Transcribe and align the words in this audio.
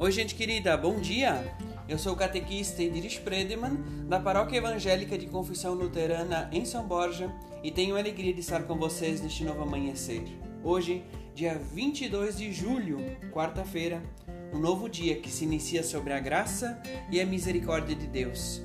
Oi, 0.00 0.10
gente 0.10 0.34
querida, 0.34 0.78
bom 0.78 0.98
dia! 0.98 1.54
Eu 1.86 1.98
sou 1.98 2.14
o 2.14 2.16
catequista 2.16 2.82
Ediris 2.82 3.18
Predeman, 3.18 3.76
da 4.08 4.18
Paróquia 4.18 4.56
Evangélica 4.56 5.18
de 5.18 5.26
Confissão 5.26 5.74
Luterana 5.74 6.48
em 6.50 6.64
São 6.64 6.88
Borja, 6.88 7.30
e 7.62 7.70
tenho 7.70 7.94
a 7.94 7.98
alegria 7.98 8.32
de 8.32 8.40
estar 8.40 8.62
com 8.62 8.76
vocês 8.76 9.20
neste 9.20 9.44
novo 9.44 9.60
amanhecer. 9.60 10.24
Hoje, 10.64 11.04
dia 11.34 11.60
22 11.74 12.38
de 12.38 12.50
julho, 12.50 12.98
quarta-feira, 13.30 14.02
um 14.54 14.58
novo 14.58 14.88
dia 14.88 15.16
que 15.16 15.28
se 15.28 15.44
inicia 15.44 15.82
sobre 15.82 16.14
a 16.14 16.18
graça 16.18 16.82
e 17.10 17.20
a 17.20 17.26
misericórdia 17.26 17.94
de 17.94 18.06
Deus. 18.06 18.62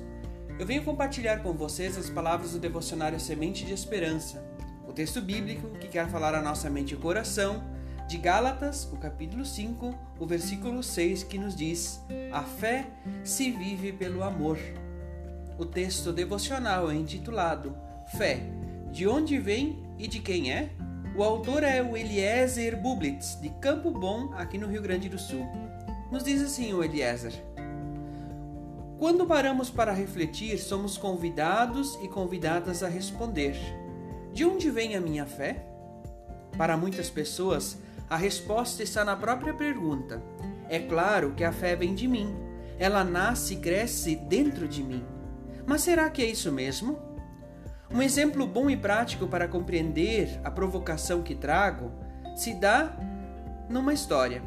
Eu 0.58 0.64
venho 0.64 0.84
compartilhar 0.84 1.42
com 1.42 1.52
vocês 1.52 1.98
as 1.98 2.08
palavras 2.08 2.52
do 2.52 2.58
devocionário 2.58 3.20
Semente 3.20 3.62
de 3.66 3.74
Esperança, 3.74 4.42
o 4.88 4.92
texto 4.94 5.20
bíblico 5.20 5.68
que 5.78 5.88
quer 5.88 6.08
falar 6.08 6.34
a 6.34 6.40
nossa 6.40 6.70
mente 6.70 6.94
e 6.94 6.96
coração 6.96 7.75
de 8.06 8.18
Gálatas, 8.18 8.88
o 8.92 8.96
capítulo 8.96 9.44
5, 9.44 9.94
o 10.20 10.26
versículo 10.26 10.82
6, 10.82 11.24
que 11.24 11.38
nos 11.38 11.56
diz: 11.56 12.00
A 12.32 12.42
fé 12.42 12.86
se 13.24 13.50
vive 13.50 13.92
pelo 13.92 14.22
amor. 14.22 14.58
O 15.58 15.64
texto 15.64 16.12
devocional 16.12 16.90
é 16.90 16.94
intitulado 16.94 17.74
Fé, 18.16 18.40
de 18.92 19.08
onde 19.08 19.38
vem 19.38 19.82
e 19.98 20.06
de 20.06 20.20
quem 20.20 20.52
é? 20.52 20.70
O 21.16 21.24
autor 21.24 21.64
é 21.64 21.82
o 21.82 21.96
Eliezer 21.96 22.80
Bublitz, 22.80 23.40
de 23.40 23.48
Campo 23.48 23.90
Bom, 23.90 24.32
aqui 24.34 24.58
no 24.58 24.68
Rio 24.68 24.82
Grande 24.82 25.08
do 25.08 25.18
Sul. 25.18 25.44
Nos 26.12 26.22
diz 26.22 26.40
assim 26.40 26.72
o 26.72 26.84
Eliezer: 26.84 27.32
Quando 28.98 29.26
paramos 29.26 29.68
para 29.68 29.92
refletir, 29.92 30.58
somos 30.58 30.96
convidados 30.96 31.98
e 32.04 32.06
convidadas 32.06 32.84
a 32.84 32.88
responder: 32.88 33.56
De 34.32 34.44
onde 34.44 34.70
vem 34.70 34.94
a 34.94 35.00
minha 35.00 35.26
fé? 35.26 35.66
Para 36.56 36.76
muitas 36.76 37.10
pessoas, 37.10 37.78
a 38.08 38.16
resposta 38.16 38.82
está 38.82 39.04
na 39.04 39.16
própria 39.16 39.52
pergunta. 39.52 40.22
É 40.68 40.78
claro 40.78 41.34
que 41.34 41.42
a 41.42 41.52
fé 41.52 41.74
vem 41.74 41.94
de 41.94 42.06
mim. 42.06 42.36
Ela 42.78 43.02
nasce 43.02 43.54
e 43.54 43.56
cresce 43.56 44.14
dentro 44.14 44.68
de 44.68 44.82
mim. 44.82 45.04
Mas 45.66 45.80
será 45.80 46.08
que 46.08 46.22
é 46.22 46.26
isso 46.26 46.52
mesmo? 46.52 46.98
Um 47.90 48.00
exemplo 48.02 48.46
bom 48.46 48.70
e 48.70 48.76
prático 48.76 49.26
para 49.26 49.48
compreender 49.48 50.40
a 50.44 50.50
provocação 50.50 51.22
que 51.22 51.34
trago 51.34 51.92
se 52.36 52.54
dá 52.54 52.96
numa 53.68 53.92
história. 53.92 54.42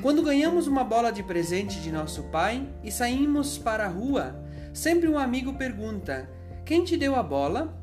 Quando 0.00 0.22
ganhamos 0.22 0.66
uma 0.66 0.84
bola 0.84 1.10
de 1.10 1.22
presente 1.22 1.80
de 1.80 1.90
nosso 1.90 2.24
pai 2.24 2.66
e 2.84 2.90
saímos 2.90 3.58
para 3.58 3.84
a 3.84 3.88
rua, 3.88 4.42
sempre 4.72 5.08
um 5.08 5.18
amigo 5.18 5.54
pergunta: 5.54 6.30
Quem 6.64 6.84
te 6.84 6.96
deu 6.96 7.16
a 7.16 7.22
bola? 7.22 7.76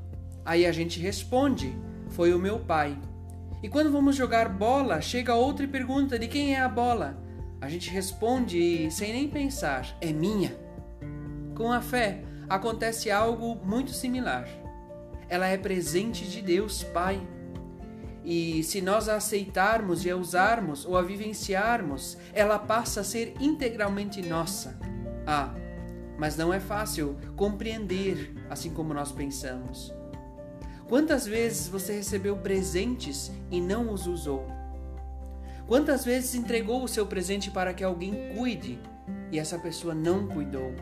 Aí 0.46 0.66
a 0.66 0.72
gente 0.72 1.00
responde: 1.00 1.76
Foi 2.10 2.34
o 2.34 2.40
meu 2.40 2.60
pai. 2.60 2.98
E 3.64 3.70
quando 3.70 3.92
vamos 3.92 4.16
jogar 4.16 4.50
bola, 4.50 5.02
chega 5.02 5.34
outra 5.34 5.66
e 5.66 5.68
pergunta 5.68 6.20
de 6.20 6.28
quem 6.28 6.56
é 6.56 6.60
a 6.60 6.70
bola. 6.70 7.22
A 7.62 7.70
gente 7.70 7.90
responde 7.90 8.90
sem 8.92 9.12
nem 9.14 9.28
pensar: 9.28 9.98
é 10.02 10.12
minha. 10.12 10.56
Com 11.56 11.72
a 11.72 11.82
fé 11.82 12.24
acontece 12.50 13.10
algo 13.10 13.56
muito 13.66 13.92
similar. 13.92 14.48
Ela 15.28 15.48
é 15.48 15.58
presente 15.58 16.26
de 16.26 16.42
Deus 16.42 16.84
Pai. 16.84 17.26
E 18.24 18.64
se 18.64 18.82
nós 18.82 19.08
a 19.08 19.16
aceitarmos 19.16 20.06
e 20.06 20.10
a 20.10 20.16
usarmos 20.16 20.86
ou 20.86 20.98
a 20.98 21.02
vivenciarmos, 21.02 22.18
ela 22.34 22.58
passa 22.58 23.02
a 23.02 23.04
ser 23.04 23.36
integralmente 23.40 24.22
nossa. 24.22 24.78
Ah, 25.26 25.54
mas 26.18 26.36
não 26.36 26.54
é 26.54 26.60
fácil 26.60 27.18
compreender 27.36 28.34
assim 28.50 28.72
como 28.72 28.94
nós 28.94 29.12
pensamos. 29.12 29.94
Quantas 30.88 31.26
vezes 31.26 31.68
você 31.68 31.94
recebeu 31.94 32.38
presentes 32.38 33.32
e 33.50 33.60
não 33.60 33.92
os 33.92 34.06
usou? 34.06 34.46
Quantas 35.68 36.06
vezes 36.06 36.36
entregou 36.36 36.84
o 36.84 36.88
seu 36.88 37.08
presente 37.08 37.50
para 37.50 37.74
que 37.74 37.84
alguém 37.84 38.36
cuide 38.36 38.78
e 39.32 39.40
essa 39.40 39.58
pessoa 39.58 39.96
não 39.96 40.28
cuidou? 40.28 40.76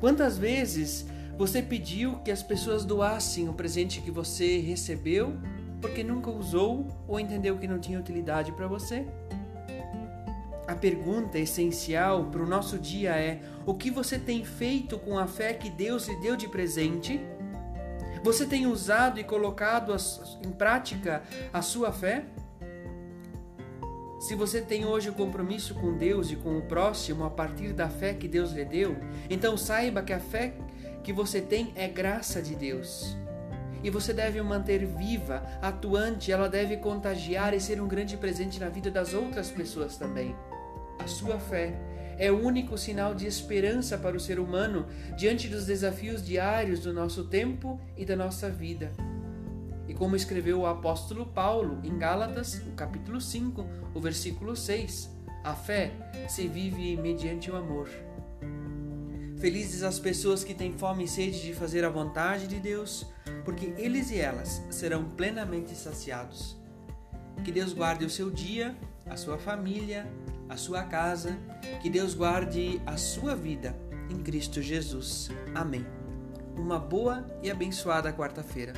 Quantas 0.00 0.36
vezes 0.36 1.06
você 1.38 1.62
pediu 1.62 2.16
que 2.24 2.32
as 2.32 2.42
pessoas 2.42 2.84
doassem 2.84 3.48
o 3.48 3.52
presente 3.52 4.00
que 4.00 4.10
você 4.10 4.58
recebeu 4.58 5.36
porque 5.80 6.02
nunca 6.02 6.28
usou 6.28 6.88
ou 7.06 7.20
entendeu 7.20 7.56
que 7.58 7.68
não 7.68 7.78
tinha 7.78 8.00
utilidade 8.00 8.50
para 8.50 8.66
você? 8.66 9.06
A 10.66 10.74
pergunta 10.74 11.38
essencial 11.38 12.24
para 12.24 12.42
o 12.42 12.46
nosso 12.46 12.76
dia 12.76 13.10
é: 13.16 13.40
o 13.64 13.74
que 13.74 13.90
você 13.90 14.18
tem 14.18 14.44
feito 14.44 14.98
com 14.98 15.16
a 15.16 15.28
fé 15.28 15.52
que 15.54 15.70
Deus 15.70 16.08
lhe 16.08 16.16
deu 16.16 16.34
de 16.34 16.48
presente? 16.48 17.20
Você 18.22 18.46
tem 18.46 18.66
usado 18.66 19.18
e 19.18 19.24
colocado 19.24 19.94
em 20.44 20.50
prática 20.52 21.22
a 21.52 21.60
sua 21.60 21.90
fé? 21.90 22.24
Se 24.20 24.36
você 24.36 24.62
tem 24.62 24.86
hoje 24.86 25.10
o 25.10 25.12
compromisso 25.12 25.74
com 25.74 25.98
Deus 25.98 26.30
e 26.30 26.36
com 26.36 26.56
o 26.56 26.62
próximo 26.62 27.24
a 27.24 27.30
partir 27.30 27.72
da 27.72 27.88
fé 27.88 28.14
que 28.14 28.28
Deus 28.28 28.52
lhe 28.52 28.64
deu, 28.64 28.96
então 29.28 29.56
saiba 29.56 30.02
que 30.02 30.12
a 30.12 30.20
fé 30.20 30.54
que 31.02 31.12
você 31.12 31.40
tem 31.40 31.72
é 31.74 31.88
graça 31.88 32.40
de 32.40 32.54
Deus. 32.54 33.16
E 33.82 33.90
você 33.90 34.12
deve 34.12 34.40
manter 34.40 34.86
viva, 34.86 35.42
atuante, 35.60 36.30
ela 36.30 36.48
deve 36.48 36.76
contagiar 36.76 37.52
e 37.52 37.60
ser 37.60 37.82
um 37.82 37.88
grande 37.88 38.16
presente 38.16 38.60
na 38.60 38.68
vida 38.68 38.92
das 38.92 39.12
outras 39.12 39.50
pessoas 39.50 39.96
também. 39.96 40.36
A 41.00 41.08
sua 41.08 41.40
fé 41.40 41.74
é 42.18 42.30
o 42.30 42.40
único 42.40 42.76
sinal 42.76 43.14
de 43.14 43.26
esperança 43.26 43.96
para 43.98 44.16
o 44.16 44.20
ser 44.20 44.38
humano 44.38 44.86
diante 45.16 45.48
dos 45.48 45.66
desafios 45.66 46.24
diários 46.24 46.80
do 46.80 46.92
nosso 46.92 47.24
tempo 47.24 47.80
e 47.96 48.04
da 48.04 48.16
nossa 48.16 48.50
vida. 48.50 48.92
E 49.88 49.94
como 49.94 50.16
escreveu 50.16 50.60
o 50.60 50.66
apóstolo 50.66 51.26
Paulo 51.26 51.80
em 51.84 51.98
Gálatas, 51.98 52.64
no 52.64 52.72
capítulo 52.72 53.20
5, 53.20 53.66
o 53.94 54.00
versículo 54.00 54.56
6, 54.56 55.10
a 55.44 55.54
fé 55.54 55.92
se 56.28 56.46
vive 56.46 56.96
mediante 56.96 57.50
o 57.50 57.56
amor. 57.56 57.88
Felizes 59.38 59.82
as 59.82 59.98
pessoas 59.98 60.44
que 60.44 60.54
têm 60.54 60.72
fome 60.72 61.04
e 61.04 61.08
sede 61.08 61.42
de 61.42 61.52
fazer 61.52 61.84
a 61.84 61.90
vontade 61.90 62.46
de 62.46 62.60
Deus, 62.60 63.04
porque 63.44 63.74
eles 63.76 64.10
e 64.12 64.18
elas 64.18 64.62
serão 64.70 65.04
plenamente 65.04 65.74
saciados. 65.74 66.56
Que 67.44 67.50
Deus 67.50 67.72
guarde 67.72 68.04
o 68.04 68.10
seu 68.10 68.30
dia, 68.30 68.76
a 69.04 69.16
sua 69.16 69.36
família, 69.38 70.06
a 70.52 70.56
sua 70.56 70.82
casa, 70.82 71.38
que 71.80 71.88
Deus 71.88 72.14
guarde 72.14 72.80
a 72.84 72.98
sua 72.98 73.34
vida 73.34 73.74
em 74.10 74.22
Cristo 74.22 74.60
Jesus. 74.60 75.30
Amém. 75.54 75.86
Uma 76.54 76.78
boa 76.78 77.26
e 77.42 77.50
abençoada 77.50 78.12
quarta-feira. 78.12 78.74